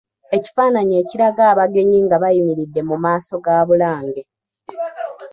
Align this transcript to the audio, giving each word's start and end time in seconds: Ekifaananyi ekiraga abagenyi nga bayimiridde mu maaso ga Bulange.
Ekifaananyi 0.35 0.93
ekiraga 1.01 1.43
abagenyi 1.51 1.99
nga 2.05 2.15
bayimiridde 2.23 2.81
mu 2.89 2.95
maaso 3.03 3.33
ga 3.43 3.55
Bulange. 3.67 4.21